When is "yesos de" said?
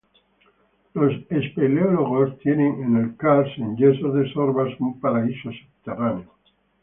3.77-4.33